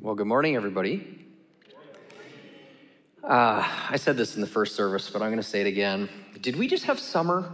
[0.00, 1.26] Well, good morning, everybody.
[3.22, 6.08] Uh, I said this in the first service, but I'm going to say it again.
[6.40, 7.52] Did we just have summer?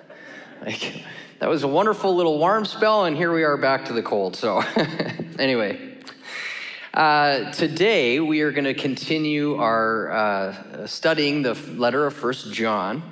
[0.66, 1.04] like,
[1.38, 4.34] that was a wonderful little warm spell, and here we are back to the cold.
[4.34, 4.58] So,
[5.38, 5.98] anyway,
[6.94, 13.02] uh, today we are going to continue our uh, studying the letter of First John.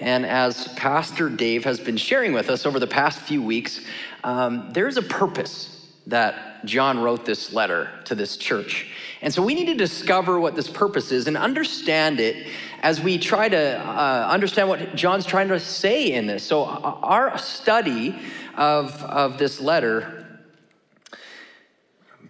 [0.00, 3.80] And as Pastor Dave has been sharing with us over the past few weeks,
[4.24, 5.71] um, there's a purpose
[6.06, 8.88] that John wrote this letter to this church.
[9.20, 12.48] And so we need to discover what this purpose is and understand it
[12.82, 16.42] as we try to uh, understand what John's trying to say in this.
[16.42, 18.18] So, uh, our study
[18.56, 20.26] of, of this letter,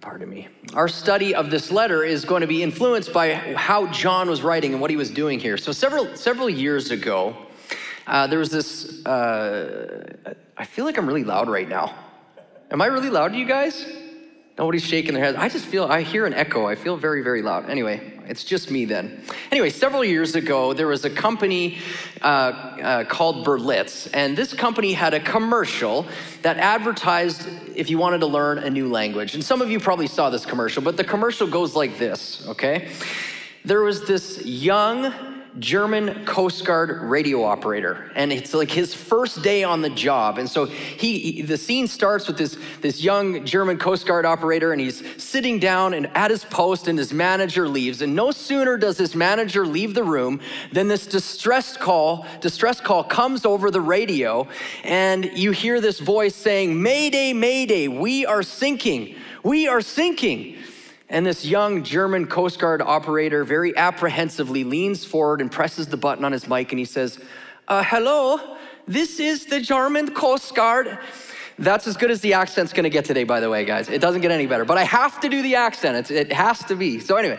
[0.02, 4.28] pardon me, our study of this letter is going to be influenced by how John
[4.28, 5.56] was writing and what he was doing here.
[5.56, 7.34] So, several, several years ago,
[8.06, 11.94] uh, there was this, uh, I feel like I'm really loud right now.
[12.72, 13.86] Am I really loud to you guys?
[14.56, 15.36] Nobody's shaking their heads.
[15.36, 16.66] I just feel, I hear an echo.
[16.66, 17.68] I feel very, very loud.
[17.68, 19.22] Anyway, it's just me then.
[19.50, 21.76] Anyway, several years ago, there was a company
[22.22, 26.06] uh, uh, called Berlitz, and this company had a commercial
[26.40, 29.34] that advertised if you wanted to learn a new language.
[29.34, 32.88] And some of you probably saw this commercial, but the commercial goes like this, okay?
[33.66, 35.12] There was this young,
[35.58, 40.38] German Coast Guard radio operator, and it's like his first day on the job.
[40.38, 44.72] And so he, he, the scene starts with this, this young German Coast Guard operator,
[44.72, 48.00] and he's sitting down and at his post, and his manager leaves.
[48.00, 50.40] And no sooner does his manager leave the room
[50.72, 54.48] than this distress call, distress call comes over the radio,
[54.84, 60.56] and you hear this voice saying, Mayday, Mayday, we are sinking, we are sinking.
[61.12, 66.24] And this young German Coast Guard operator very apprehensively leans forward and presses the button
[66.24, 67.18] on his mic and he says,
[67.68, 68.56] uh, Hello,
[68.88, 70.98] this is the German Coast Guard.
[71.58, 73.90] That's as good as the accent's gonna get today, by the way, guys.
[73.90, 75.98] It doesn't get any better, but I have to do the accent.
[75.98, 76.98] It's, it has to be.
[76.98, 77.38] So, anyway,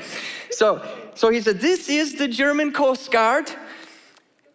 [0.52, 3.50] so, so he said, This is the German Coast Guard.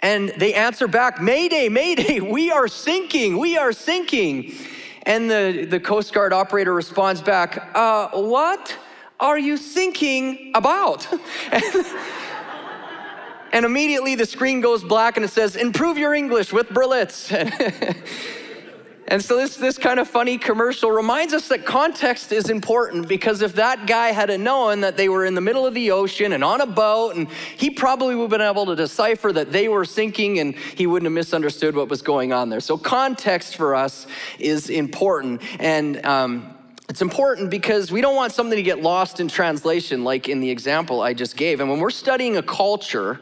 [0.01, 4.55] And they answer back, Mayday, Mayday, we are sinking, we are sinking.
[5.03, 8.78] And the, the Coast Guard operator responds back, uh, What?
[9.21, 11.06] Are you thinking about?
[13.53, 17.33] and immediately the screen goes black and it says, Improve your English with Berlitz.
[19.09, 23.43] and so this, this kind of funny commercial reminds us that context is important because
[23.43, 26.45] if that guy had known that they were in the middle of the ocean and
[26.45, 29.84] on a boat, and he probably would have been able to decipher that they were
[29.84, 32.61] sinking and he wouldn't have misunderstood what was going on there.
[32.61, 34.07] So context for us
[34.39, 35.43] is important.
[35.59, 36.55] And um,
[36.88, 40.50] it's important because we don't want something to get lost in translation, like in the
[40.50, 41.60] example I just gave.
[41.60, 43.21] And when we're studying a culture,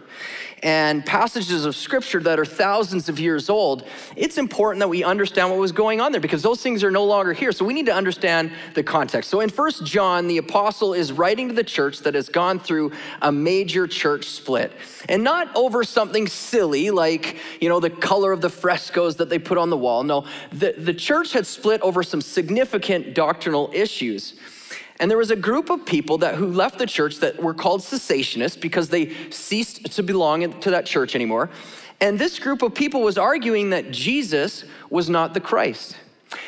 [0.62, 3.87] and passages of scripture that are thousands of years old,
[4.17, 7.05] it's important that we understand what was going on there because those things are no
[7.05, 7.53] longer here.
[7.53, 9.28] So we need to understand the context.
[9.31, 12.93] So in First John, the apostle is writing to the church that has gone through
[13.21, 14.72] a major church split.
[15.09, 19.38] And not over something silly like, you know, the color of the frescoes that they
[19.38, 20.03] put on the wall.
[20.03, 24.34] No, the, the church had split over some significant doctrinal issues.
[24.99, 27.81] And there was a group of people that who left the church that were called
[27.81, 31.51] cessationists because they ceased to belong to that church anymore.
[32.01, 35.97] And this group of people was arguing that Jesus was not the Christ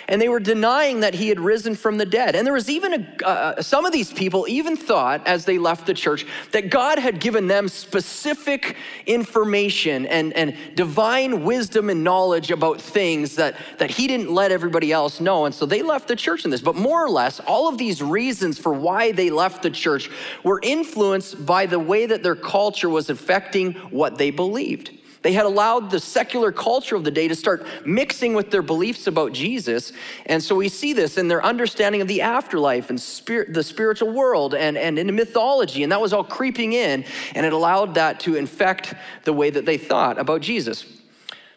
[0.09, 2.35] and they were denying that he had risen from the dead.
[2.35, 5.87] And there was even a, uh, some of these people even thought as they left
[5.87, 12.51] the church that God had given them specific information and, and divine wisdom and knowledge
[12.51, 15.45] about things that, that he didn't let everybody else know.
[15.45, 16.63] And so they left the church in this.
[16.63, 20.11] But more or less, all of these reasons for why they left the church
[20.43, 24.98] were influenced by the way that their culture was affecting what they believed.
[25.23, 29.07] They had allowed the secular culture of the day to start mixing with their beliefs
[29.07, 29.93] about Jesus.
[30.27, 34.13] And so we see this in their understanding of the afterlife and spirit, the spiritual
[34.13, 35.83] world and, and in mythology.
[35.83, 39.67] And that was all creeping in, and it allowed that to infect the way that
[39.67, 40.85] they thought about Jesus.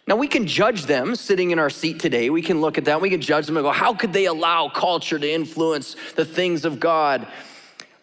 [0.07, 2.31] Now, we can judge them sitting in our seat today.
[2.31, 2.99] We can look at that.
[2.99, 6.65] We can judge them and go, how could they allow culture to influence the things
[6.65, 7.27] of God?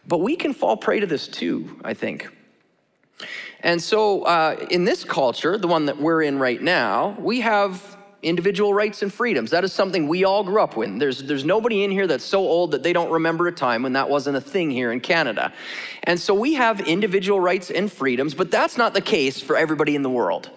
[0.06, 2.28] But we can fall prey to this too, I think.
[3.60, 7.96] And so, uh, in this culture, the one that we're in right now, we have
[8.22, 9.50] individual rights and freedoms.
[9.50, 10.98] That is something we all grew up with.
[10.98, 13.92] There's, there's nobody in here that's so old that they don't remember a time when
[13.92, 15.52] that wasn't a thing here in Canada.
[16.04, 19.94] And so we have individual rights and freedoms, but that's not the case for everybody
[19.94, 20.50] in the world.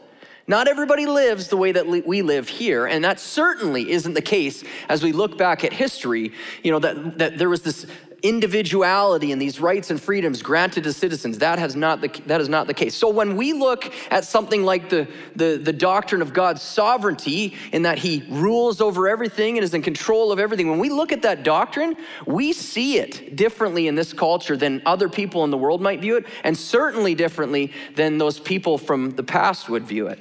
[0.48, 4.63] Not everybody lives the way that we live here, and that certainly isn't the case
[4.89, 6.33] as we look back at history,
[6.63, 7.86] you know, that, that there was this
[8.23, 11.39] individuality and these rights and freedoms granted to citizens.
[11.39, 12.95] That, has not the, that is not the case.
[12.95, 17.83] So when we look at something like the, the, the doctrine of God's sovereignty, in
[17.83, 21.21] that he rules over everything and is in control of everything, when we look at
[21.23, 21.95] that doctrine,
[22.25, 26.17] we see it differently in this culture than other people in the world might view
[26.17, 30.19] it, and certainly differently than those people from the past would view it.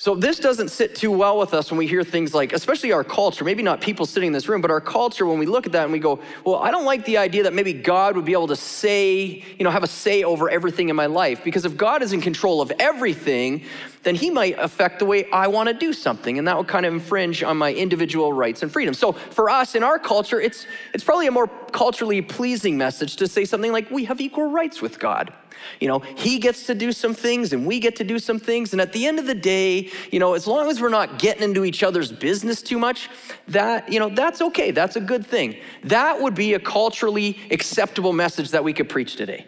[0.00, 3.02] So, this doesn't sit too well with us when we hear things like, especially our
[3.02, 5.72] culture, maybe not people sitting in this room, but our culture, when we look at
[5.72, 8.32] that and we go, well, I don't like the idea that maybe God would be
[8.32, 11.42] able to say, you know, have a say over everything in my life.
[11.42, 13.64] Because if God is in control of everything,
[14.04, 16.86] then he might affect the way I want to do something, and that would kind
[16.86, 19.00] of infringe on my individual rights and freedoms.
[19.00, 23.26] So, for us in our culture, it's, it's probably a more culturally pleasing message to
[23.26, 25.32] say something like, we have equal rights with God.
[25.80, 28.72] You know, he gets to do some things and we get to do some things.
[28.72, 31.42] And at the end of the day, you know, as long as we're not getting
[31.42, 33.08] into each other's business too much,
[33.48, 34.70] that, you know, that's okay.
[34.70, 35.56] That's a good thing.
[35.84, 39.46] That would be a culturally acceptable message that we could preach today.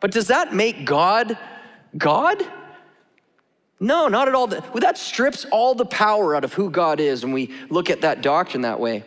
[0.00, 1.38] But does that make God
[1.96, 2.42] God?
[3.78, 4.46] No, not at all.
[4.46, 8.22] That strips all the power out of who God is when we look at that
[8.22, 9.02] doctrine that way.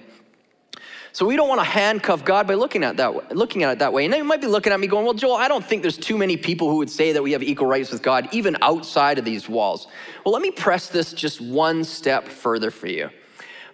[1.15, 3.93] So we don't want to handcuff God by looking at that looking at it that
[3.93, 4.03] way.
[4.03, 6.17] And you might be looking at me going, "Well, Joel, I don't think there's too
[6.17, 9.23] many people who would say that we have equal rights with God even outside of
[9.23, 9.87] these walls."
[10.25, 13.11] Well, let me press this just one step further for you.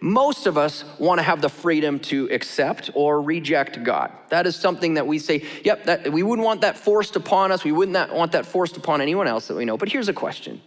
[0.02, 4.12] Most of us want to have the freedom to accept or reject God.
[4.30, 7.64] That is something that we say, yep, that, we wouldn't want that forced upon us.
[7.64, 9.78] We wouldn't want that forced upon anyone else that we know.
[9.78, 10.62] But here's a question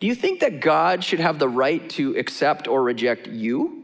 [0.00, 3.77] Do you think that God should have the right to accept or reject you?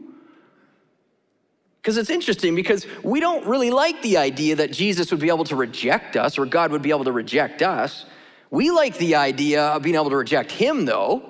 [1.85, 5.43] Because it's interesting because we don't really like the idea that Jesus would be able
[5.43, 8.07] to reject us or God would be able to reject us.
[8.49, 11.29] We like the idea of being able to reject Him, though.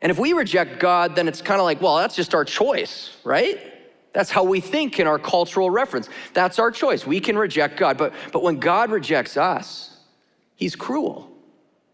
[0.00, 3.16] And if we reject God, then it's kind of like, well, that's just our choice,
[3.24, 3.60] right?
[4.12, 6.08] That's how we think in our cultural reference.
[6.32, 7.04] That's our choice.
[7.04, 7.98] We can reject God.
[7.98, 9.96] But, but when God rejects us,
[10.54, 11.28] He's cruel.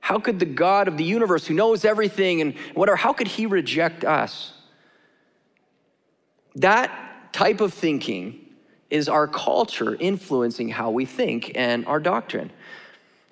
[0.00, 3.46] How could the God of the universe, who knows everything and whatever, how could He
[3.46, 4.52] reject us?
[6.56, 6.90] That
[7.32, 8.38] type of thinking
[8.90, 12.50] is our culture influencing how we think and our doctrine.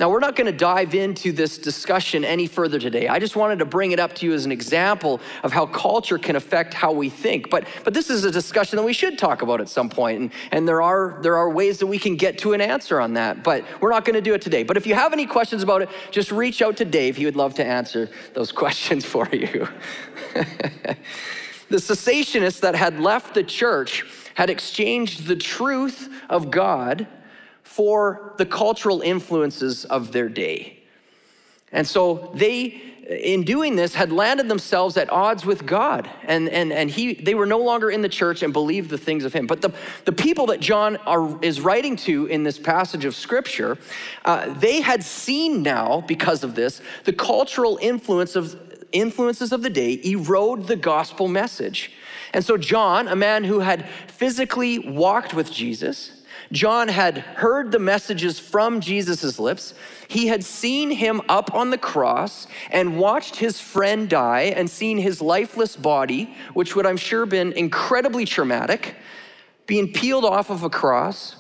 [0.01, 3.07] Now, we're not going to dive into this discussion any further today.
[3.07, 6.17] I just wanted to bring it up to you as an example of how culture
[6.17, 7.51] can affect how we think.
[7.51, 10.33] But, but this is a discussion that we should talk about at some point, and,
[10.53, 13.45] and there, are, there are ways that we can get to an answer on that.
[13.45, 14.63] But we're not going to do it today.
[14.63, 17.19] But if you have any questions about it, just reach out to Dave.
[17.19, 19.69] He would love to answer those questions for you.
[21.71, 27.07] The cessationists that had left the church had exchanged the truth of God
[27.63, 30.81] for the cultural influences of their day.
[31.71, 36.11] And so they, in doing this, had landed themselves at odds with God.
[36.25, 39.25] And, and, and he, they were no longer in the church and believed the things
[39.25, 39.47] of him.
[39.47, 39.73] But the,
[40.05, 43.79] the people that John are, is writing to in this passage of scripture,
[44.25, 49.71] uh, they had seen now, because of this, the cultural influence of influences of the
[49.71, 51.93] day erode the gospel message.
[52.33, 56.13] And so, John, a man who had physically walked with Jesus,
[56.53, 59.75] John had heard the messages from Jesus' lips.
[60.09, 64.99] He had seen him up on the cross and watched his friend die and seen
[64.99, 68.97] his lifeless body, which would, I'm sure, been incredibly traumatic,
[69.67, 71.37] being peeled off of a cross.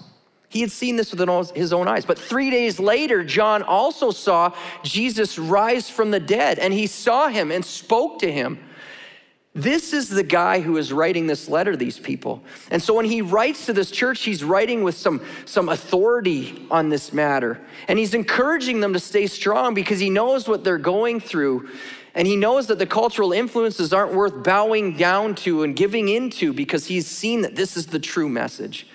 [0.50, 2.04] He had seen this with his own eyes.
[2.04, 4.52] But three days later, John also saw
[4.82, 8.58] Jesus rise from the dead, and he saw him and spoke to him.
[9.54, 12.42] This is the guy who is writing this letter to these people.
[12.70, 16.88] And so when he writes to this church, he's writing with some, some authority on
[16.88, 17.60] this matter.
[17.86, 21.68] And he's encouraging them to stay strong because he knows what they're going through.
[22.14, 26.52] And he knows that the cultural influences aren't worth bowing down to and giving into
[26.52, 28.88] because he's seen that this is the true message.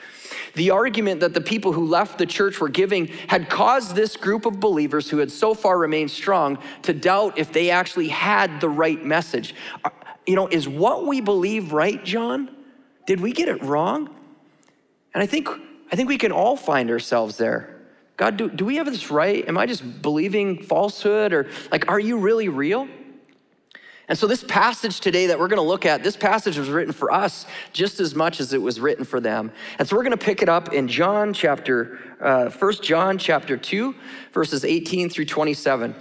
[0.56, 4.46] The argument that the people who left the church were giving had caused this group
[4.46, 8.70] of believers who had so far remained strong to doubt if they actually had the
[8.70, 9.54] right message.
[9.84, 9.90] Uh,
[10.26, 12.50] you know, is what we believe right, John?
[13.06, 14.10] Did we get it wrong?
[15.14, 15.48] And I think,
[15.92, 17.76] I think we can all find ourselves there.
[18.18, 19.48] God, do, do we have this right?
[19.48, 21.34] Am I just believing falsehood?
[21.34, 22.88] Or like, are you really real?
[24.08, 26.94] And so, this passage today that we're going to look at, this passage was written
[26.94, 29.52] for us just as much as it was written for them.
[29.80, 33.58] And so, we're going to pick it up in John chapter, uh, 1 John chapter
[33.58, 33.96] 2,
[34.32, 35.96] verses 18 through 27.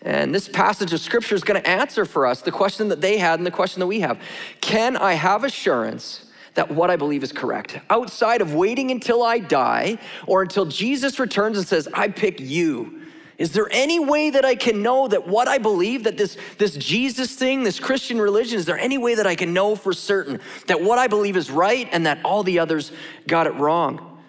[0.00, 3.18] And this passage of scripture is going to answer for us the question that they
[3.18, 4.18] had and the question that we have
[4.60, 9.38] Can I have assurance that what I believe is correct outside of waiting until I
[9.38, 13.02] die or until Jesus returns and says, I pick you?
[13.38, 16.76] Is there any way that I can know that what I believe, that this, this
[16.76, 20.40] Jesus thing, this Christian religion, is there any way that I can know for certain
[20.66, 22.92] that what I believe is right and that all the others
[23.26, 24.20] got it wrong?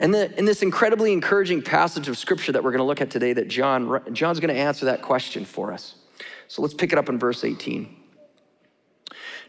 [0.00, 3.10] And the, in this incredibly encouraging passage of scripture that we're going to look at
[3.10, 5.96] today, that John, John's going to answer that question for us.
[6.46, 7.97] So let's pick it up in verse 18.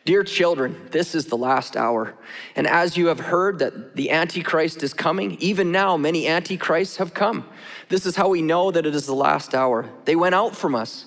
[0.05, 2.15] Dear children, this is the last hour.
[2.55, 7.13] And as you have heard that the Antichrist is coming, even now many Antichrists have
[7.13, 7.47] come.
[7.89, 9.89] This is how we know that it is the last hour.
[10.05, 11.05] They went out from us,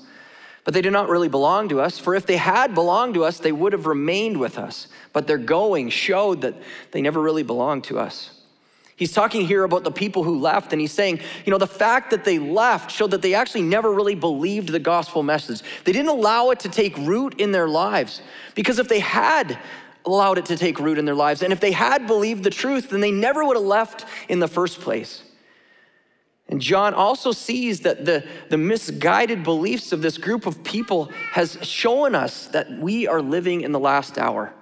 [0.65, 1.99] but they do not really belong to us.
[1.99, 4.89] For if they had belonged to us, they would have remained with us.
[5.13, 6.55] But their going showed that
[6.93, 8.42] they never really belonged to us.
[8.97, 12.11] He's talking here about the people who left, and he's saying, you know, the fact
[12.11, 15.63] that they left showed that they actually never really believed the gospel message.
[15.85, 18.21] They didn't allow it to take root in their lives.
[18.55, 19.59] Because if they had
[20.05, 22.91] allowed it to take root in their lives, and if they had believed the truth,
[22.91, 25.23] then they never would have left in the first place.
[26.49, 31.57] And John also sees that the, the misguided beliefs of this group of people has
[31.63, 34.53] shown us that we are living in the last hour.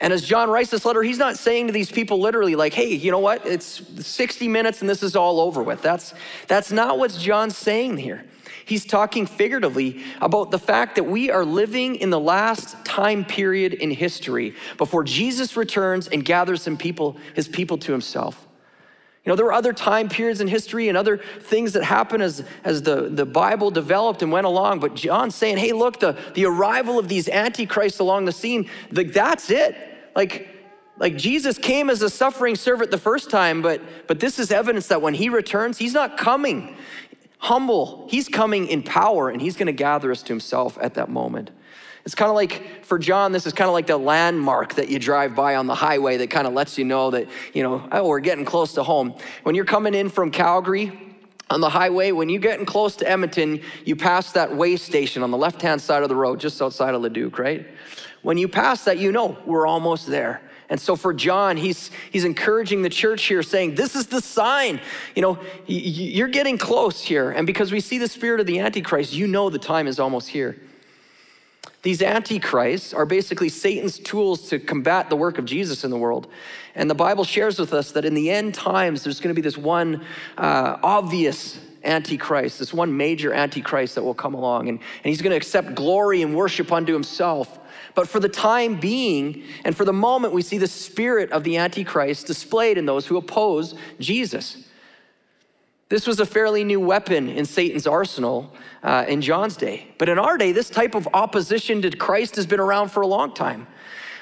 [0.00, 2.94] And as John writes this letter, he's not saying to these people literally, like, hey,
[2.94, 3.46] you know what?
[3.46, 5.82] It's 60 minutes and this is all over with.
[5.82, 6.14] That's,
[6.48, 8.24] that's not what John's saying here.
[8.64, 13.74] He's talking figuratively about the fact that we are living in the last time period
[13.74, 18.46] in history before Jesus returns and gathers some people, his people to himself.
[19.24, 22.42] You know, there were other time periods in history and other things that happened as,
[22.64, 24.80] as the, the Bible developed and went along.
[24.80, 29.50] But John's saying, hey, look, the, the arrival of these antichrists along the scene, that's
[29.50, 29.76] it.
[30.16, 30.48] Like,
[30.98, 34.86] like Jesus came as a suffering servant the first time, but, but this is evidence
[34.86, 36.76] that when he returns, he's not coming
[37.40, 38.06] humble.
[38.10, 41.50] He's coming in power and he's going to gather us to himself at that moment.
[42.04, 44.98] It's kind of like, for John, this is kind of like the landmark that you
[44.98, 48.08] drive by on the highway that kind of lets you know that, you know, oh,
[48.08, 49.14] we're getting close to home.
[49.42, 50.98] When you're coming in from Calgary,
[51.50, 55.32] on the highway, when you're getting close to Edmonton, you pass that way station on
[55.32, 57.66] the left hand side of the road, just outside of Leduc, right?
[58.22, 60.42] When you pass that, you know we're almost there.
[60.68, 64.80] And so for John, he's, he's encouraging the church here, saying, This is the sign.
[65.16, 67.32] You know, you're getting close here.
[67.32, 70.28] And because we see the spirit of the Antichrist, you know the time is almost
[70.28, 70.56] here.
[71.82, 76.28] These antichrists are basically Satan's tools to combat the work of Jesus in the world.
[76.74, 79.42] And the Bible shares with us that in the end times, there's going to be
[79.42, 80.04] this one
[80.36, 84.68] uh, obvious antichrist, this one major antichrist that will come along.
[84.68, 87.58] And, and he's going to accept glory and worship unto himself.
[87.94, 91.56] But for the time being and for the moment, we see the spirit of the
[91.56, 94.64] Antichrist displayed in those who oppose Jesus.
[95.90, 98.54] This was a fairly new weapon in Satan's arsenal
[98.84, 99.88] uh, in John's day.
[99.98, 103.08] But in our day, this type of opposition to Christ has been around for a
[103.08, 103.66] long time.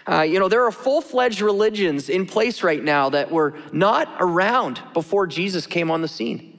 [0.09, 4.17] Uh, you know, there are full fledged religions in place right now that were not
[4.19, 6.59] around before Jesus came on the scene.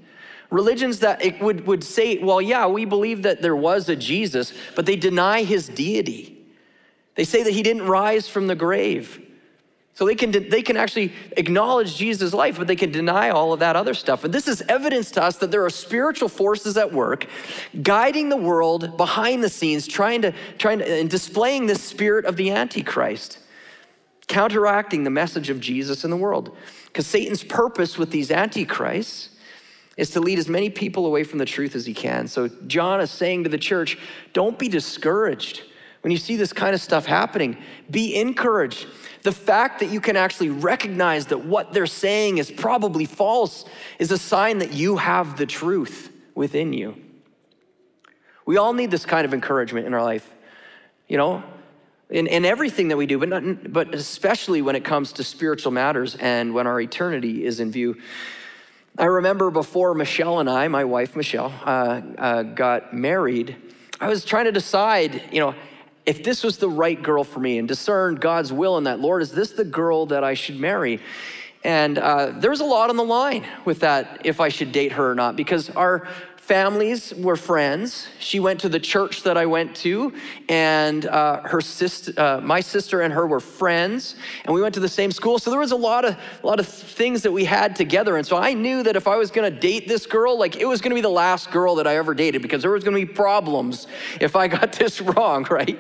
[0.52, 4.54] Religions that it would, would say, well, yeah, we believe that there was a Jesus,
[4.76, 6.38] but they deny his deity.
[7.16, 9.26] They say that he didn't rise from the grave.
[10.00, 13.60] So they can, they can actually acknowledge Jesus' life, but they can deny all of
[13.60, 14.24] that other stuff.
[14.24, 17.28] And this is evidence to us that there are spiritual forces at work
[17.84, 22.38] guiding the world behind the scenes, trying to, trying to, and displaying this spirit of
[22.38, 23.40] the Antichrist,
[24.30, 26.56] counteracting the message of Jesus in the world.
[26.86, 29.32] Because Satan's purpose with these Antichrists
[29.98, 32.26] is to lead as many people away from the truth as he can.
[32.30, 33.98] So John is saying to the church,
[34.32, 35.64] don't be discouraged
[36.02, 37.58] when you see this kind of stuff happening,
[37.92, 38.88] be encouraged.
[39.24, 43.66] The fact that you can actually recognize that what they're saying is probably false
[44.00, 46.96] is a sign that you have the truth within you.
[48.46, 50.28] We all need this kind of encouragement in our life,
[51.08, 51.44] you know,
[52.10, 55.72] in, in everything that we do, but, not, but especially when it comes to spiritual
[55.72, 57.98] matters and when our eternity is in view.
[58.98, 63.56] I remember before Michelle and I, my wife Michelle, uh, uh, got married,
[64.02, 65.54] I was trying to decide, you know,
[66.10, 69.22] if this was the right girl for me and discern God's will in that, Lord,
[69.22, 71.00] is this the girl that I should marry?
[71.64, 74.94] And uh, there was a lot on the line with that, if I should date
[74.94, 76.08] her or not, because our
[76.50, 78.08] families were friends.
[78.18, 80.12] She went to the church that I went to,
[80.50, 84.80] and uh, her sister, uh, my sister and her were friends, and we went to
[84.80, 85.38] the same school.
[85.38, 88.26] So there was a lot of a lot of things that we had together, and
[88.26, 90.82] so I knew that if I was going to date this girl, like it was
[90.82, 93.06] going to be the last girl that I ever dated because there was going to
[93.06, 93.86] be problems
[94.20, 95.78] if I got this wrong, right?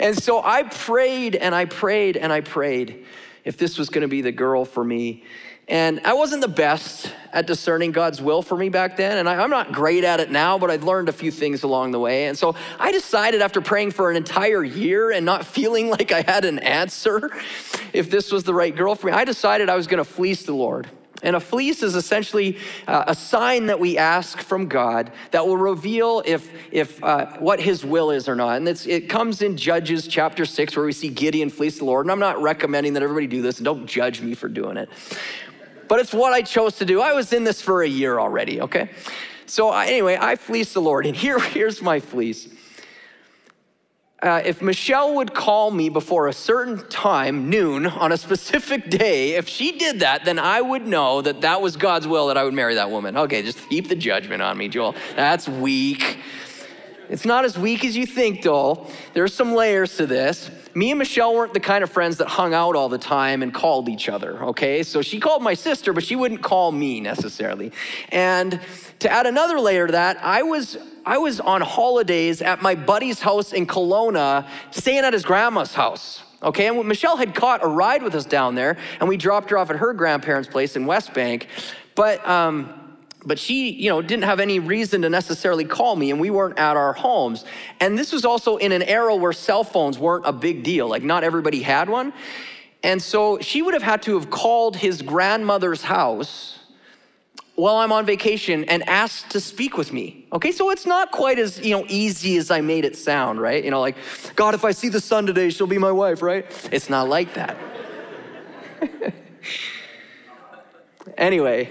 [0.00, 3.06] And so I prayed and I prayed and I prayed
[3.44, 5.22] if this was going to be the girl for me.
[5.70, 9.18] And I wasn't the best at discerning God's will for me back then.
[9.18, 11.92] And I, am not great at it now, but I've learned a few things along
[11.92, 12.26] the way.
[12.26, 16.22] And so I decided after praying for an entire year and not feeling like I
[16.22, 17.30] had an answer
[17.92, 20.42] if this was the right girl for me, I decided I was going to fleece
[20.42, 20.90] the Lord.
[21.22, 22.58] And a fleece is essentially
[22.88, 27.60] uh, a sign that we ask from God that will reveal if, if uh, what
[27.60, 28.56] His will is or not.
[28.56, 32.06] And it comes in Judges chapter six, where we see Gideon fleece the Lord.
[32.06, 34.88] And I'm not recommending that everybody do this, and don't judge me for doing it.
[35.90, 37.02] But it's what I chose to do.
[37.02, 38.62] I was in this for a year already.
[38.62, 38.88] Okay,
[39.44, 42.48] so I, anyway, I fleece the Lord, and here, here's my fleece
[44.22, 49.32] uh, if Michelle would call me before a certain time, noon, on a specific day,
[49.32, 52.44] if she did that, then I would know that that was God's will that I
[52.44, 53.16] would marry that woman.
[53.16, 54.94] Okay, just keep the judgment on me, Joel.
[55.16, 56.18] That's weak.
[57.08, 58.86] It's not as weak as you think, though.
[59.14, 60.50] There's some layers to this.
[60.74, 63.52] Me and Michelle weren't the kind of friends that hung out all the time and
[63.52, 64.82] called each other, okay?
[64.82, 67.72] So she called my sister, but she wouldn't call me necessarily.
[68.10, 68.60] And
[69.00, 73.20] to add another layer to that, I was I was on holidays at my buddy's
[73.20, 76.22] house in Kelowna, staying at his grandma's house.
[76.42, 79.58] Okay, and Michelle had caught a ride with us down there, and we dropped her
[79.58, 81.46] off at her grandparents' place in Westbank.
[81.94, 82.79] But um,
[83.24, 86.58] but she, you know, didn't have any reason to necessarily call me, and we weren't
[86.58, 87.44] at our homes.
[87.80, 90.88] And this was also in an era where cell phones weren't a big deal.
[90.88, 92.12] Like not everybody had one.
[92.82, 96.60] And so she would have had to have called his grandmother's house
[97.56, 100.26] while I'm on vacation and asked to speak with me.
[100.32, 103.62] Okay, so it's not quite as, you know, easy as I made it sound, right?
[103.62, 103.96] You know, like,
[104.34, 106.46] God, if I see the sun today, she'll be my wife, right?
[106.72, 107.58] It's not like that.
[111.18, 111.68] anyway,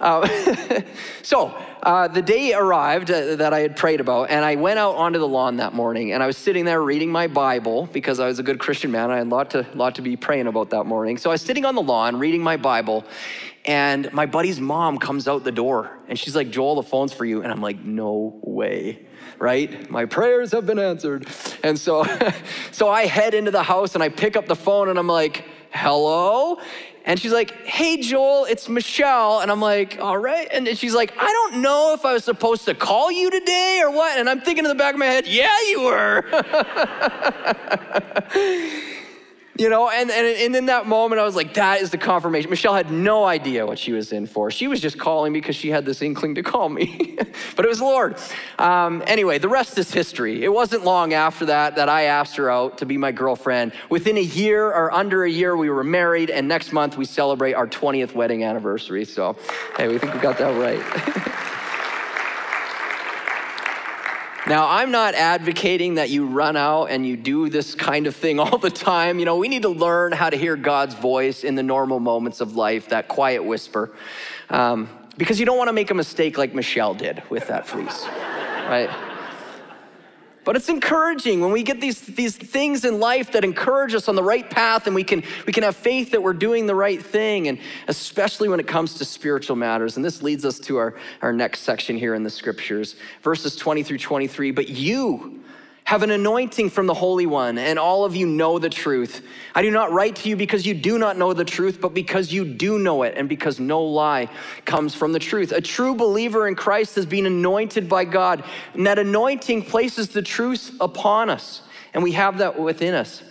[0.00, 0.82] uh,
[1.22, 1.48] so
[1.82, 5.18] uh, the day arrived uh, that I had prayed about, and I went out onto
[5.18, 8.38] the lawn that morning, and I was sitting there reading my Bible because I was
[8.38, 9.10] a good Christian man.
[9.10, 11.18] I had a lot to, lot to be praying about that morning.
[11.18, 13.04] So I was sitting on the lawn reading my Bible,
[13.64, 17.24] and my buddy's mom comes out the door and she's like, Joel, the phone's for
[17.24, 17.42] you.
[17.42, 19.06] And I'm like, no way,
[19.38, 19.88] right?
[19.90, 21.28] My prayers have been answered.
[21.62, 22.04] And so,
[22.72, 25.44] so I head into the house and I pick up the phone and I'm like,
[25.72, 26.58] hello?
[27.04, 29.40] And she's like, hey, Joel, it's Michelle.
[29.40, 30.48] And I'm like, all right.
[30.52, 33.90] And she's like, I don't know if I was supposed to call you today or
[33.90, 34.18] what.
[34.18, 36.24] And I'm thinking in the back of my head, yeah, you were.
[39.60, 42.48] You know, and, and, and in that moment, I was like, that is the confirmation.
[42.48, 44.50] Michelle had no idea what she was in for.
[44.50, 47.18] She was just calling me because she had this inkling to call me.
[47.56, 48.16] but it was Lord.
[48.58, 50.42] Um, anyway, the rest is history.
[50.42, 53.72] It wasn't long after that that I asked her out to be my girlfriend.
[53.90, 57.52] Within a year or under a year, we were married, and next month we celebrate
[57.52, 59.04] our 20th wedding anniversary.
[59.04, 59.36] So,
[59.76, 61.36] hey, we think we got that right.
[64.46, 68.40] Now, I'm not advocating that you run out and you do this kind of thing
[68.40, 69.18] all the time.
[69.18, 72.40] You know, we need to learn how to hear God's voice in the normal moments
[72.40, 73.92] of life, that quiet whisper,
[74.48, 78.06] um, because you don't want to make a mistake like Michelle did with that fleece,
[78.66, 78.88] right?
[80.44, 84.14] But it's encouraging when we get these, these things in life that encourage us on
[84.14, 87.02] the right path and we can, we can have faith that we're doing the right
[87.02, 89.96] thing, and especially when it comes to spiritual matters.
[89.96, 93.82] And this leads us to our, our next section here in the scriptures, verses 20
[93.82, 94.50] through 23.
[94.50, 95.39] But you,
[95.84, 99.26] have an anointing from the Holy One, and all of you know the truth.
[99.54, 102.32] I do not write to you because you do not know the truth, but because
[102.32, 104.28] you do know it, and because no lie
[104.64, 105.52] comes from the truth.
[105.52, 110.22] A true believer in Christ has been anointed by God, and that anointing places the
[110.22, 111.62] truth upon us,
[111.92, 113.22] and we have that within us.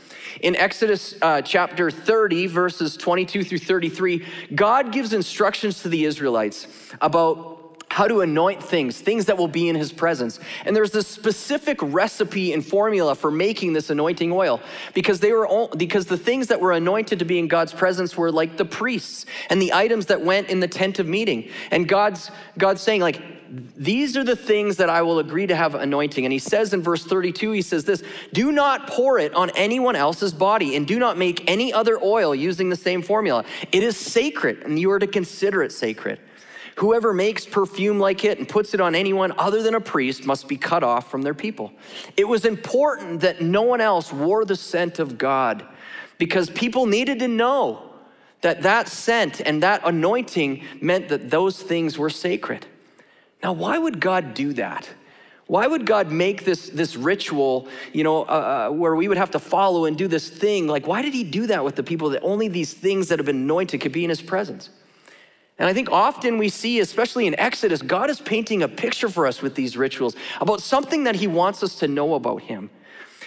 [0.41, 6.67] In Exodus uh, chapter 30, verses 22 through 33, God gives instructions to the Israelites
[7.01, 7.59] about
[7.89, 10.39] how to anoint things, things that will be in his presence.
[10.65, 14.62] And there's this specific recipe and formula for making this anointing oil
[14.93, 18.15] because they were all, because the things that were anointed to be in God's presence
[18.15, 21.49] were like the priests and the items that went in the tent of meeting.
[21.71, 23.21] And God's God's saying like
[23.75, 26.25] these are the things that I will agree to have anointing.
[26.25, 29.95] And he says in verse 32, he says this Do not pour it on anyone
[29.95, 33.43] else's body, and do not make any other oil using the same formula.
[33.71, 36.19] It is sacred, and you are to consider it sacred.
[36.80, 40.48] Whoever makes perfume like it and puts it on anyone other than a priest must
[40.48, 41.74] be cut off from their people.
[42.15, 45.65] It was important that no one else wore the scent of God
[46.20, 47.92] because people needed to know
[48.39, 52.65] that that scent and that anointing meant that those things were sacred.
[53.44, 54.89] Now, why would God do that?
[55.48, 59.32] Why would God make this, this ritual, you know, uh, uh where we would have
[59.32, 60.65] to follow and do this thing?
[60.68, 63.26] Like, why did he do that with the people that only these things that have
[63.26, 64.70] been anointed could be in his presence?
[65.60, 69.28] And I think often we see, especially in Exodus, God is painting a picture for
[69.28, 72.69] us with these rituals about something that He wants us to know about Him.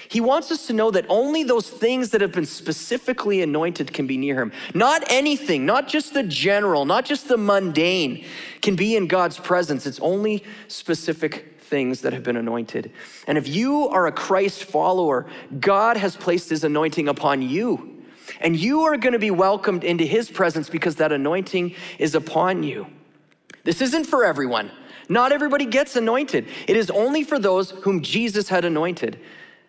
[0.08, 4.06] He wants us to know that only those things that have been specifically anointed can
[4.06, 4.52] be near Him.
[4.74, 8.24] Not anything, not just the general, not just the mundane,
[8.62, 9.86] can be in God's presence.
[9.86, 12.92] It's only specific things that have been anointed.
[13.26, 15.26] And if you are a Christ follower,
[15.58, 17.91] God has placed His anointing upon you.
[18.42, 22.62] And you are going to be welcomed into his presence because that anointing is upon
[22.62, 22.86] you.
[23.64, 24.70] This isn't for everyone.
[25.08, 26.46] Not everybody gets anointed.
[26.66, 29.20] It is only for those whom Jesus had anointed.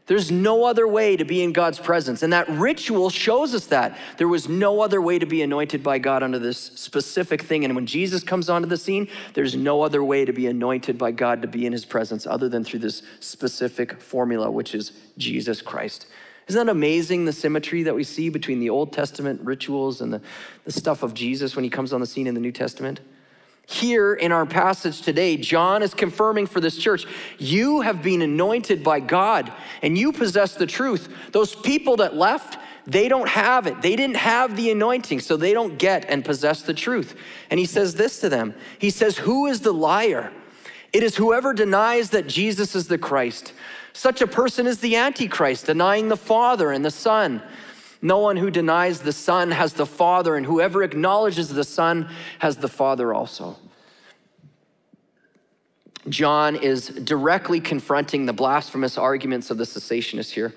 [0.05, 2.23] There's no other way to be in God's presence.
[2.23, 3.97] And that ritual shows us that.
[4.17, 7.63] There was no other way to be anointed by God under this specific thing.
[7.63, 11.11] And when Jesus comes onto the scene, there's no other way to be anointed by
[11.11, 15.61] God to be in his presence other than through this specific formula, which is Jesus
[15.61, 16.07] Christ.
[16.47, 20.21] Isn't that amazing, the symmetry that we see between the Old Testament rituals and the,
[20.65, 22.99] the stuff of Jesus when he comes on the scene in the New Testament?
[23.65, 27.05] Here in our passage today, John is confirming for this church
[27.39, 31.07] you have been anointed by God and you possess the truth.
[31.31, 33.81] Those people that left, they don't have it.
[33.81, 37.15] They didn't have the anointing, so they don't get and possess the truth.
[37.49, 40.33] And he says this to them He says, Who is the liar?
[40.91, 43.53] It is whoever denies that Jesus is the Christ.
[43.93, 47.41] Such a person is the Antichrist, denying the Father and the Son.
[48.01, 52.57] No one who denies the Son has the Father, and whoever acknowledges the Son has
[52.57, 53.55] the Father also.
[56.09, 60.53] John is directly confronting the blasphemous arguments of the cessationists here.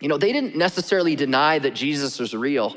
[0.00, 2.76] You know, they didn't necessarily deny that Jesus was real,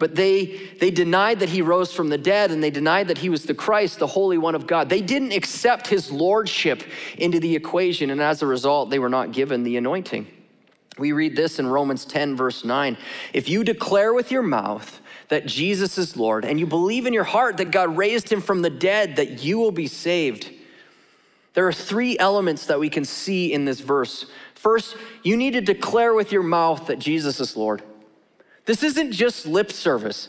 [0.00, 0.46] but they,
[0.80, 3.54] they denied that he rose from the dead and they denied that he was the
[3.54, 4.88] Christ, the Holy One of God.
[4.88, 6.82] They didn't accept his lordship
[7.18, 10.26] into the equation, and as a result, they were not given the anointing.
[10.98, 12.96] We read this in Romans 10, verse 9.
[13.34, 17.24] If you declare with your mouth that Jesus is Lord and you believe in your
[17.24, 20.50] heart that God raised him from the dead, that you will be saved.
[21.52, 24.26] There are three elements that we can see in this verse.
[24.54, 27.82] First, you need to declare with your mouth that Jesus is Lord.
[28.70, 30.28] This isn't just lip service.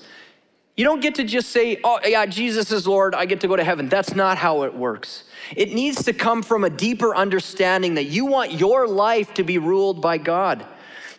[0.76, 3.56] You don't get to just say, oh, yeah, Jesus is Lord, I get to go
[3.56, 3.88] to heaven.
[3.88, 5.26] That's not how it works.
[5.56, 9.60] It needs to come from a deeper understanding that you want your life to be
[9.60, 10.66] ruled by God.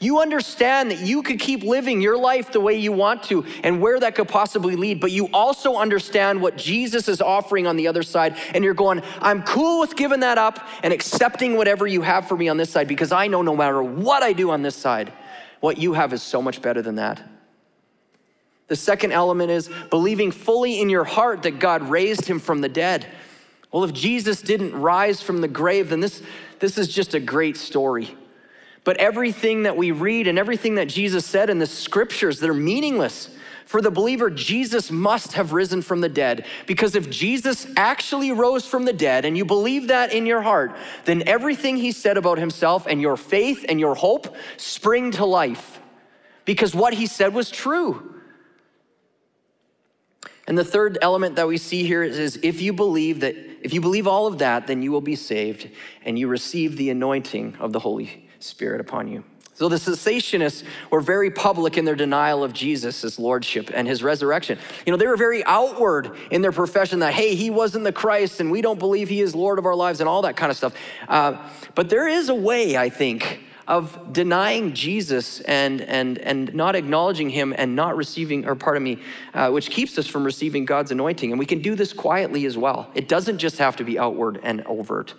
[0.01, 3.81] You understand that you could keep living your life the way you want to and
[3.81, 7.87] where that could possibly lead, but you also understand what Jesus is offering on the
[7.87, 8.37] other side.
[8.53, 12.37] And you're going, I'm cool with giving that up and accepting whatever you have for
[12.37, 15.13] me on this side because I know no matter what I do on this side,
[15.63, 17.23] what you have is so much better than that.
[18.67, 22.69] The second element is believing fully in your heart that God raised him from the
[22.69, 23.07] dead.
[23.71, 26.21] Well, if Jesus didn't rise from the grave, then this,
[26.59, 28.17] this is just a great story.
[28.83, 33.31] But everything that we read and everything that Jesus said in the scriptures, they're meaningless.
[33.65, 36.47] For the believer, Jesus must have risen from the dead.
[36.67, 40.77] Because if Jesus actually rose from the dead and you believe that in your heart,
[41.05, 45.81] then everything he said about himself and your faith and your hope spring to life.
[46.45, 48.13] Because what he said was true.
[50.47, 53.73] And the third element that we see here is, is, if you believe that, if
[53.73, 55.71] you believe all of that, then you will be saved
[56.05, 59.25] and you receive the anointing of the Holy Spirit upon you.
[59.55, 64.59] So the cessationists were very public in their denial of Jesus' lordship and his resurrection.
[64.87, 68.41] You know, they were very outward in their profession that, hey, he wasn't the Christ
[68.41, 70.57] and we don't believe he is Lord of our lives and all that kind of
[70.57, 70.75] stuff.
[71.07, 71.37] Uh,
[71.75, 77.31] but there is a way, I think, of denying Jesus and, and, and not acknowledging
[77.31, 78.99] him and not receiving, or pardon me,
[79.35, 81.31] uh, which keeps us from receiving God's anointing.
[81.31, 82.91] And we can do this quietly as well.
[82.95, 85.15] It doesn't just have to be outward and overt.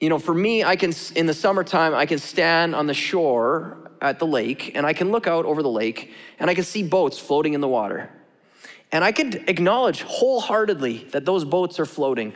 [0.00, 3.90] You know, for me, I can, in the summertime, I can stand on the shore
[4.00, 6.82] at the lake and I can look out over the lake and I can see
[6.82, 8.10] boats floating in the water.
[8.92, 12.32] And I can acknowledge wholeheartedly that those boats are floating.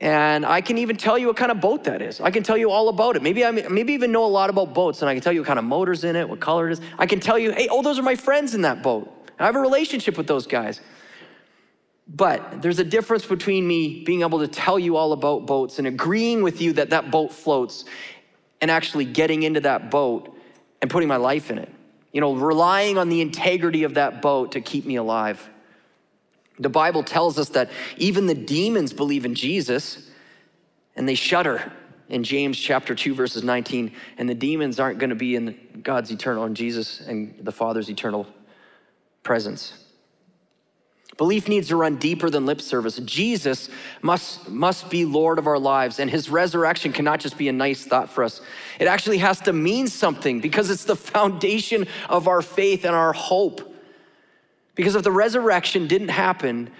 [0.00, 2.20] And I can even tell you what kind of boat that is.
[2.20, 3.22] I can tell you all about it.
[3.22, 5.46] Maybe I maybe even know a lot about boats, and I can tell you what
[5.46, 6.80] kind of motors in it, what color it is.
[6.98, 9.12] I can tell you, hey, oh, those are my friends in that boat.
[9.38, 10.80] I have a relationship with those guys.
[12.14, 15.86] But there's a difference between me being able to tell you all about boats and
[15.86, 17.86] agreeing with you that that boat floats
[18.60, 20.36] and actually getting into that boat
[20.82, 21.70] and putting my life in it.
[22.12, 25.48] You know, relying on the integrity of that boat to keep me alive.
[26.58, 30.10] The Bible tells us that even the demons believe in Jesus
[30.94, 31.72] and they shudder
[32.10, 36.10] in James chapter 2 verses 19 and the demons aren't going to be in God's
[36.10, 38.26] eternal in Jesus and the Father's eternal
[39.22, 39.81] presence.
[41.22, 42.96] Belief needs to run deeper than lip service.
[42.96, 43.68] Jesus
[44.00, 47.84] must, must be Lord of our lives, and his resurrection cannot just be a nice
[47.84, 48.40] thought for us.
[48.80, 53.12] It actually has to mean something because it's the foundation of our faith and our
[53.12, 53.72] hope.
[54.74, 56.72] Because if the resurrection didn't happen,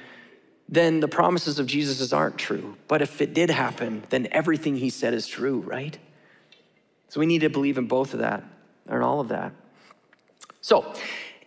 [0.68, 2.76] then the promises of Jesus aren't true.
[2.88, 5.96] But if it did happen, then everything he said is true, right?
[7.10, 8.42] So we need to believe in both of that,
[8.88, 9.52] or all of that.
[10.60, 10.92] So,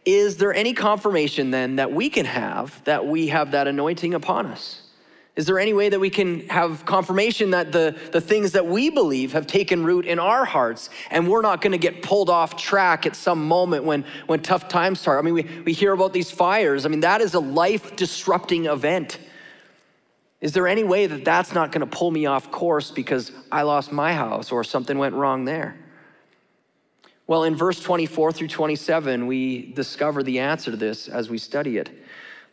[0.05, 4.45] is there any confirmation then that we can have that we have that anointing upon
[4.45, 4.81] us?
[5.35, 8.89] Is there any way that we can have confirmation that the, the things that we
[8.89, 12.55] believe have taken root in our hearts and we're not going to get pulled off
[12.55, 15.19] track at some moment when, when tough times start?
[15.19, 16.85] I mean, we, we hear about these fires.
[16.85, 19.19] I mean, that is a life disrupting event.
[20.39, 23.63] Is there any way that that's not going to pull me off course because I
[23.63, 25.75] lost my house or something went wrong there?
[27.27, 31.77] Well, in verse 24 through 27, we discover the answer to this as we study
[31.77, 31.89] it.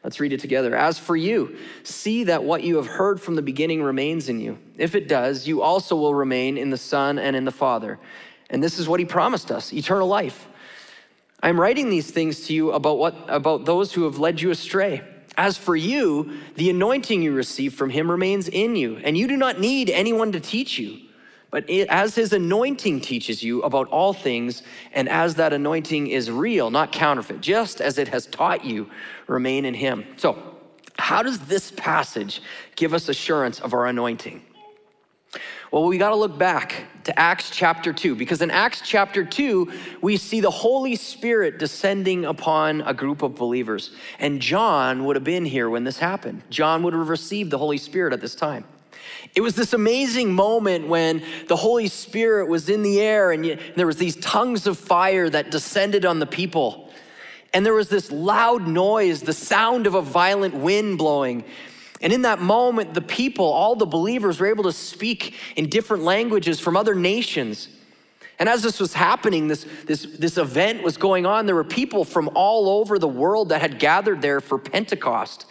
[0.02, 0.74] Let's read it together.
[0.74, 4.58] As for you, see that what you have heard from the beginning remains in you.
[4.78, 8.00] If it does, you also will remain in the Son and in the Father.
[8.50, 10.48] And this is what he promised us eternal life.
[11.42, 15.02] I'm writing these things to you about, what, about those who have led you astray.
[15.36, 19.36] As for you, the anointing you receive from him remains in you, and you do
[19.36, 20.98] not need anyone to teach you.
[21.52, 24.62] But as his anointing teaches you about all things,
[24.94, 28.88] and as that anointing is real, not counterfeit, just as it has taught you,
[29.26, 30.06] remain in him.
[30.16, 30.56] So,
[30.98, 32.40] how does this passage
[32.74, 34.42] give us assurance of our anointing?
[35.70, 39.70] Well, we got to look back to Acts chapter 2, because in Acts chapter 2,
[40.00, 43.90] we see the Holy Spirit descending upon a group of believers.
[44.18, 46.44] And John would have been here when this happened.
[46.48, 48.64] John would have received the Holy Spirit at this time.
[49.34, 53.86] It was this amazing moment when the Holy Spirit was in the air and there
[53.86, 56.90] was these tongues of fire that descended on the people.
[57.54, 61.44] And there was this loud noise, the sound of a violent wind blowing.
[62.00, 66.02] And in that moment, the people, all the believers, were able to speak in different
[66.02, 67.68] languages from other nations.
[68.38, 72.04] And as this was happening, this, this, this event was going on, there were people
[72.04, 75.46] from all over the world that had gathered there for Pentecost.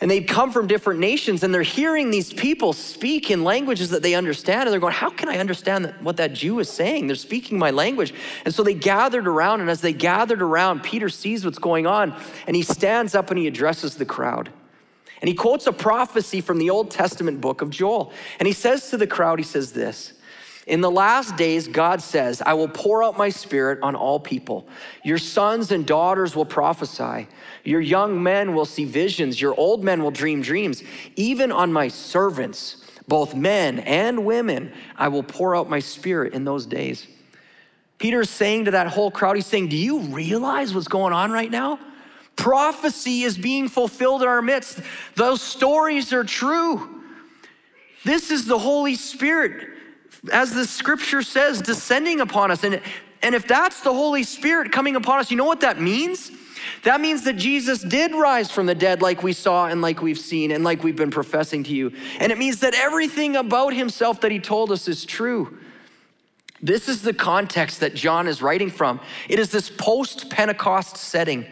[0.00, 4.02] And they'd come from different nations and they're hearing these people speak in languages that
[4.02, 4.62] they understand.
[4.62, 7.06] And they're going, How can I understand what that Jew is saying?
[7.06, 8.14] They're speaking my language.
[8.46, 9.60] And so they gathered around.
[9.60, 12.14] And as they gathered around, Peter sees what's going on
[12.46, 14.50] and he stands up and he addresses the crowd.
[15.20, 18.10] And he quotes a prophecy from the Old Testament book of Joel.
[18.38, 20.14] And he says to the crowd, He says this.
[20.66, 24.68] In the last days, God says, I will pour out my spirit on all people.
[25.02, 27.28] Your sons and daughters will prophesy.
[27.64, 29.40] Your young men will see visions.
[29.40, 30.82] Your old men will dream dreams.
[31.16, 36.44] Even on my servants, both men and women, I will pour out my spirit in
[36.44, 37.06] those days.
[37.98, 41.50] Peter's saying to that whole crowd, he's saying, Do you realize what's going on right
[41.50, 41.78] now?
[42.36, 44.80] Prophecy is being fulfilled in our midst.
[45.14, 47.02] Those stories are true.
[48.04, 49.79] This is the Holy Spirit
[50.32, 52.64] as the scripture says, descending upon us.
[52.64, 52.80] And,
[53.22, 56.30] and if that's the Holy Spirit coming upon us, you know what that means?
[56.84, 60.18] That means that Jesus did rise from the dead, like we saw and like we've
[60.18, 61.92] seen and like we've been professing to you.
[62.18, 65.58] And it means that everything about himself that he told us is true.
[66.62, 69.00] This is the context that John is writing from.
[69.28, 71.46] It is this post Pentecost setting.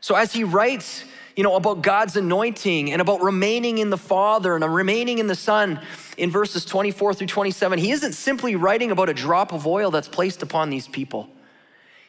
[0.00, 1.04] So as he writes,
[1.38, 5.36] you know, about God's anointing and about remaining in the Father and remaining in the
[5.36, 5.80] Son
[6.16, 10.08] in verses 24 through 27, he isn't simply writing about a drop of oil that's
[10.08, 11.28] placed upon these people.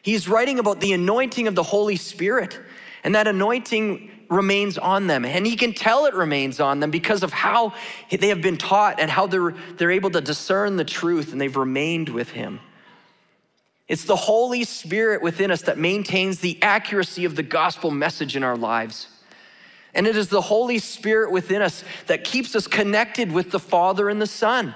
[0.02, 2.58] He's writing about the anointing of the Holy Spirit,
[3.04, 5.24] and that anointing remains on them.
[5.24, 7.74] And he can tell it remains on them because of how
[8.10, 11.56] they have been taught and how they're, they're able to discern the truth and they've
[11.56, 12.58] remained with him.
[13.86, 18.42] It's the Holy Spirit within us that maintains the accuracy of the gospel message in
[18.42, 19.06] our lives.
[19.94, 24.08] And it is the Holy Spirit within us that keeps us connected with the Father
[24.08, 24.74] and the Son.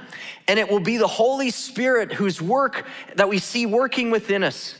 [0.49, 4.77] And it will be the Holy Spirit whose work that we see working within us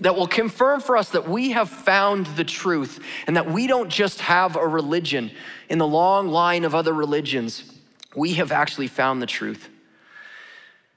[0.00, 3.90] that will confirm for us that we have found the truth and that we don't
[3.90, 5.30] just have a religion
[5.68, 7.64] in the long line of other religions.
[8.16, 9.68] We have actually found the truth.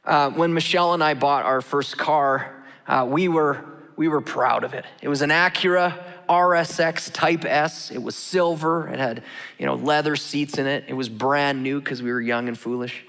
[0.05, 3.63] Uh, when Michelle and I bought our first car, uh, we, were,
[3.95, 4.85] we were proud of it.
[5.01, 7.91] It was an Acura RSX Type S.
[7.91, 8.87] It was silver.
[8.87, 9.23] It had,
[9.57, 10.85] you know, leather seats in it.
[10.87, 13.03] It was brand new because we were young and foolish.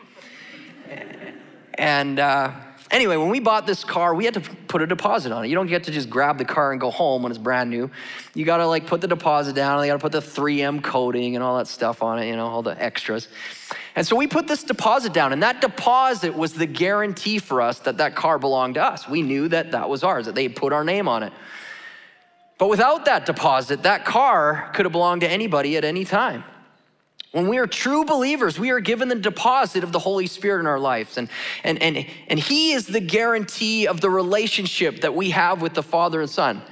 [1.75, 2.53] And uh,
[2.91, 5.49] anyway, when we bought this car, we had to put a deposit on it.
[5.49, 7.91] You don't get to just grab the car and go home when it's brand new.
[8.35, 9.79] You got to like put the deposit down.
[9.79, 12.27] And You got to put the 3M coating and all that stuff on it.
[12.27, 13.29] You know, all the extras.
[13.97, 17.79] And so we put this deposit down, and that deposit was the guarantee for us
[17.81, 19.09] that that car belonged to us.
[19.09, 21.33] We knew that that was ours, that they put our name on it.
[22.59, 26.45] But without that deposit, that car could have belonged to anybody at any time.
[27.33, 30.67] When we are true believers, we are given the deposit of the Holy Spirit in
[30.67, 31.19] our lives.
[31.19, 31.29] And,
[31.65, 35.83] and, and, and He is the guarantee of the relationship that we have with the
[35.83, 36.63] Father and Son.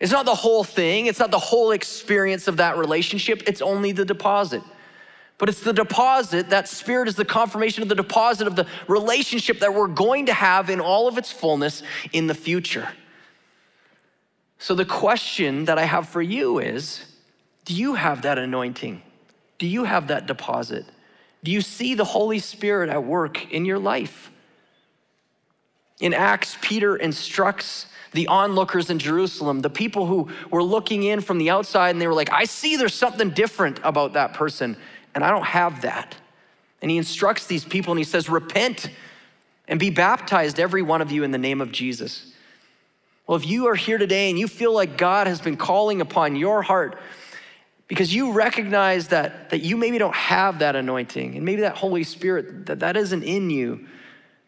[0.00, 3.92] It's not the whole thing, it's not the whole experience of that relationship, it's only
[3.92, 4.62] the deposit.
[5.38, 9.60] But it's the deposit, that spirit is the confirmation of the deposit of the relationship
[9.60, 12.88] that we're going to have in all of its fullness in the future.
[14.64, 17.04] So, the question that I have for you is
[17.66, 19.02] do you have that anointing?
[19.58, 20.86] Do you have that deposit?
[21.42, 24.30] Do you see the Holy Spirit at work in your life?
[26.00, 31.36] In Acts, Peter instructs the onlookers in Jerusalem, the people who were looking in from
[31.36, 34.78] the outside, and they were like, I see there's something different about that person,
[35.14, 36.16] and I don't have that.
[36.80, 38.88] And he instructs these people and he says, Repent
[39.68, 42.30] and be baptized, every one of you, in the name of Jesus.
[43.26, 46.36] Well, if you are here today and you feel like God has been calling upon
[46.36, 46.98] your heart
[47.88, 52.04] because you recognize that, that you maybe don't have that anointing and maybe that Holy
[52.04, 53.86] Spirit, that that isn't in you,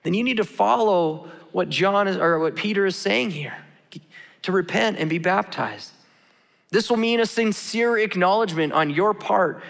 [0.02, 3.56] then you need to follow what John is, or what Peter is saying here
[4.42, 5.92] to repent and be baptized.
[6.70, 9.62] This will mean a sincere acknowledgement on your part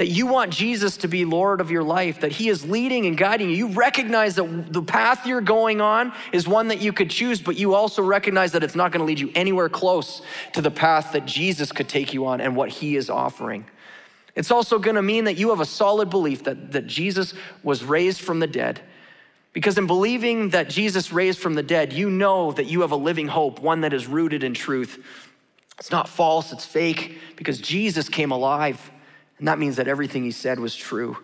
[0.00, 3.18] that you want Jesus to be Lord of your life, that He is leading and
[3.18, 3.56] guiding you.
[3.56, 7.58] You recognize that the path you're going on is one that you could choose, but
[7.58, 10.22] you also recognize that it's not going to lead you anywhere close
[10.54, 13.66] to the path that Jesus could take you on and what He is offering.
[14.34, 17.84] It's also going to mean that you have a solid belief that, that Jesus was
[17.84, 18.80] raised from the dead.
[19.52, 22.96] Because in believing that Jesus raised from the dead, you know that you have a
[22.96, 25.04] living hope, one that is rooted in truth.
[25.78, 28.90] It's not false, it's fake, because Jesus came alive.
[29.40, 31.16] And that means that everything he said was true.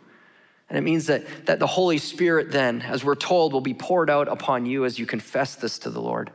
[0.68, 4.11] And it means that, that the Holy Spirit, then, as we're told, will be poured
[4.11, 6.33] out upon you as you confess this to the Lord.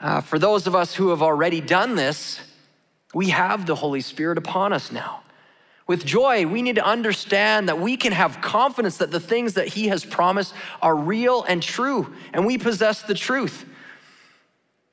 [0.00, 2.40] Uh, for those of us who have already done this,
[3.14, 5.22] we have the Holy Spirit upon us now.
[5.86, 9.68] With joy, we need to understand that we can have confidence that the things that
[9.68, 13.64] He has promised are real and true, and we possess the truth.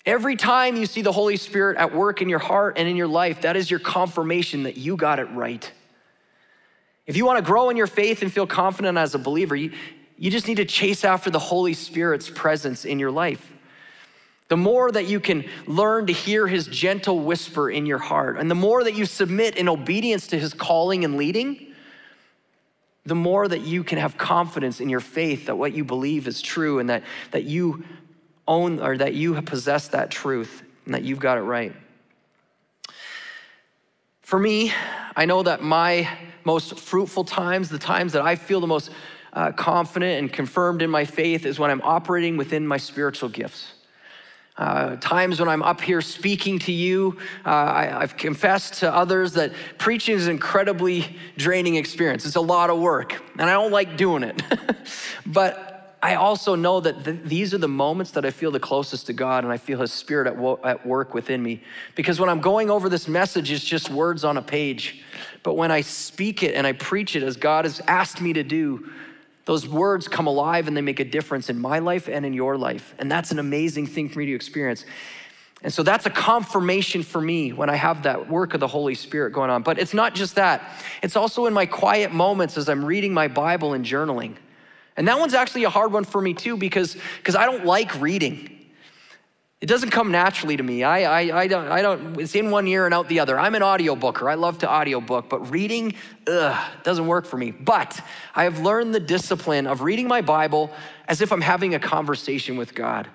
[0.05, 3.07] Every time you see the Holy Spirit at work in your heart and in your
[3.07, 5.71] life, that is your confirmation that you got it right.
[7.07, 9.71] If you want to grow in your faith and feel confident as a believer, you,
[10.17, 13.51] you just need to chase after the Holy Spirit's presence in your life.
[14.47, 18.49] The more that you can learn to hear his gentle whisper in your heart, and
[18.49, 21.73] the more that you submit in obedience to his calling and leading,
[23.05, 26.41] the more that you can have confidence in your faith that what you believe is
[26.41, 27.83] true and that, that you
[28.47, 31.73] own or that you possess that truth and that you've got it right.
[34.21, 34.71] For me,
[35.15, 36.09] I know that my
[36.43, 38.89] most fruitful times, the times that I feel the most
[39.33, 43.73] uh, confident and confirmed in my faith, is when I'm operating within my spiritual gifts.
[44.57, 49.33] Uh, times when I'm up here speaking to you, uh, I, have confessed to others
[49.33, 52.25] that preaching is an incredibly draining experience.
[52.25, 54.41] It's a lot of work, and I don't like doing it.
[55.25, 55.74] but
[56.05, 59.13] I also know that th- these are the moments that I feel the closest to
[59.13, 61.63] God and I feel His Spirit at, wo- at work within me.
[61.95, 65.03] Because when I'm going over this message, it's just words on a page.
[65.41, 68.43] But when I speak it and I preach it as God has asked me to
[68.43, 68.91] do,
[69.45, 72.55] those words come alive and they make a difference in my life and in your
[72.55, 72.93] life.
[72.99, 74.85] And that's an amazing thing for me to experience.
[75.63, 78.93] And so that's a confirmation for me when I have that work of the Holy
[78.93, 79.63] Spirit going on.
[79.63, 83.27] But it's not just that, it's also in my quiet moments as I'm reading my
[83.27, 84.35] Bible and journaling.
[84.97, 87.99] And that one's actually a hard one for me too because because I don't like
[87.99, 88.51] reading.
[89.61, 90.83] It doesn't come naturally to me.
[90.83, 93.39] I, I, I, don't, I don't, it's in one ear and out the other.
[93.39, 94.29] I'm an audiobooker.
[94.29, 95.95] I love to audiobook, but reading,
[96.27, 97.51] ugh, doesn't work for me.
[97.51, 97.99] But
[98.35, 100.71] I have learned the discipline of reading my Bible
[101.07, 103.07] as if I'm having a conversation with God.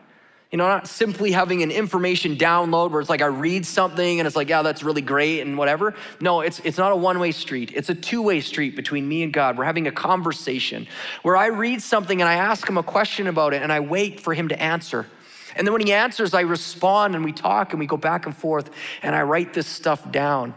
[0.50, 4.26] You know, not simply having an information download where it's like I read something and
[4.26, 5.94] it's like, yeah, that's really great and whatever.
[6.20, 7.70] No, it's, it's not a one way street.
[7.72, 9.56] It's a two way street between me and God.
[9.56, 10.88] We're having a conversation
[11.22, 14.18] where I read something and I ask him a question about it and I wait
[14.18, 15.06] for him to answer.
[15.54, 18.36] And then when he answers, I respond and we talk and we go back and
[18.36, 18.70] forth
[19.02, 20.54] and I write this stuff down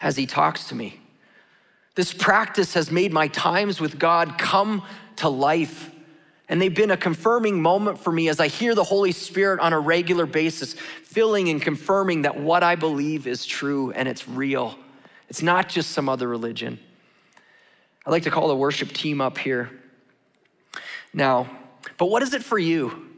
[0.00, 1.00] as he talks to me.
[1.96, 4.84] This practice has made my times with God come
[5.16, 5.91] to life
[6.52, 9.72] and they've been a confirming moment for me as I hear the Holy Spirit on
[9.72, 14.78] a regular basis, filling and confirming that what I believe is true and it's real.
[15.30, 16.78] It's not just some other religion.
[18.04, 19.70] I'd like to call the worship team up here
[21.14, 21.50] now.
[21.96, 23.08] But what is it for you?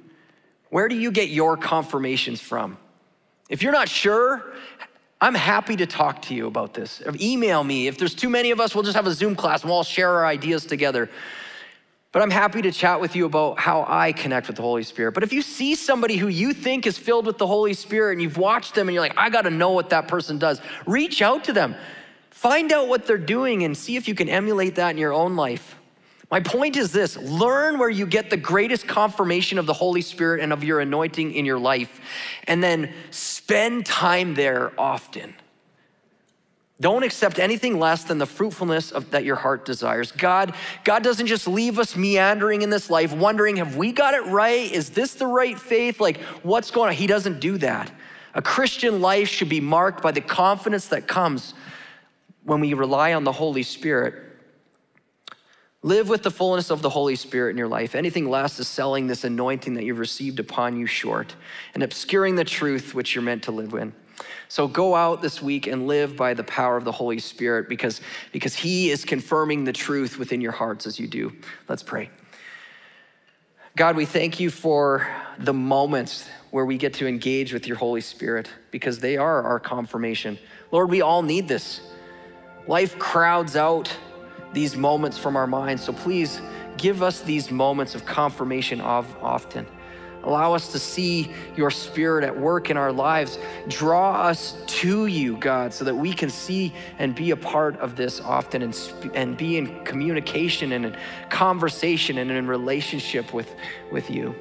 [0.71, 2.79] Where do you get your confirmations from?
[3.49, 4.45] If you're not sure,
[5.21, 7.03] I'm happy to talk to you about this.
[7.21, 7.89] Email me.
[7.89, 9.83] If there's too many of us, we'll just have a Zoom class and we'll all
[9.83, 11.11] share our ideas together.
[12.15, 15.15] But I'm happy to chat with you about how I connect with the Holy Spirit.
[15.15, 18.23] But if you see somebody who you think is filled with the Holy Spirit and
[18.23, 21.43] you've watched them and you're like, I gotta know what that person does, reach out
[21.45, 21.75] to them.
[22.31, 25.35] Find out what they're doing and see if you can emulate that in your own
[25.35, 25.75] life.
[26.31, 30.41] My point is this learn where you get the greatest confirmation of the Holy Spirit
[30.41, 32.01] and of your anointing in your life,
[32.47, 35.35] and then spend time there often.
[36.81, 40.11] Don't accept anything less than the fruitfulness of, that your heart desires.
[40.11, 44.25] God, God doesn't just leave us meandering in this life, wondering, have we got it
[44.27, 44.71] right?
[44.73, 46.01] Is this the right faith?
[46.01, 46.95] Like, what's going on?
[46.95, 47.93] He doesn't do that.
[48.35, 51.55] A Christian life should be marked by the confidence that comes
[52.43, 54.15] when we rely on the Holy Spirit,
[55.83, 57.95] live with the fullness of the Holy Spirit in your life.
[57.95, 61.37] Anything less is selling this anointing that you've received upon you short
[61.75, 63.95] and obscuring the truth which you're meant to live in.
[64.49, 68.01] So go out this week and live by the power of the Holy Spirit because,
[68.33, 71.33] because He is confirming the truth within your hearts as you do.
[71.69, 72.11] Let's pray.
[73.77, 75.09] God, we thank you for
[75.39, 79.59] the moments where we get to engage with your Holy Spirit because they are our
[79.59, 80.39] confirmation.
[80.71, 81.81] Lord, we all need this.
[82.69, 83.93] Life crowds out
[84.53, 86.41] these moments from our minds, so please
[86.77, 89.67] give us these moments of confirmation of often.
[90.25, 93.39] Allow us to see your spirit at work in our lives.
[93.69, 97.95] Draw us to you, God, so that we can see and be a part of
[97.95, 100.97] this often and, sp- and be in communication and in
[101.29, 103.55] conversation and in relationship with,
[103.93, 104.35] with you.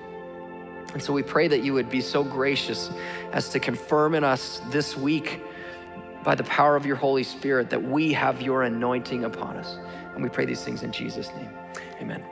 [0.93, 2.89] And so we pray that you would be so gracious
[3.31, 5.41] as to confirm in us this week
[6.23, 9.77] by the power of your Holy Spirit that we have your anointing upon us.
[10.13, 11.49] And we pray these things in Jesus' name.
[11.99, 12.23] Amen.